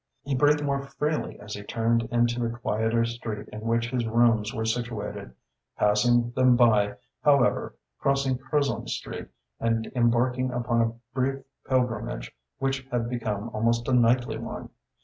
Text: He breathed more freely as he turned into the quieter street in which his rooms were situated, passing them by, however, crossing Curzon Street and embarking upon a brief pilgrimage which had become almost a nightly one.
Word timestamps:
He 0.23 0.33
breathed 0.33 0.63
more 0.65 0.81
freely 0.81 1.39
as 1.39 1.53
he 1.53 1.61
turned 1.61 2.07
into 2.11 2.39
the 2.39 2.49
quieter 2.57 3.05
street 3.05 3.47
in 3.49 3.61
which 3.61 3.91
his 3.91 4.07
rooms 4.07 4.51
were 4.51 4.65
situated, 4.65 5.35
passing 5.77 6.31
them 6.31 6.55
by, 6.55 6.95
however, 7.23 7.75
crossing 7.99 8.39
Curzon 8.39 8.87
Street 8.87 9.27
and 9.59 9.91
embarking 9.95 10.51
upon 10.51 10.81
a 10.81 10.93
brief 11.13 11.43
pilgrimage 11.67 12.35
which 12.57 12.83
had 12.91 13.09
become 13.11 13.49
almost 13.53 13.87
a 13.87 13.93
nightly 13.93 14.39
one. 14.39 14.71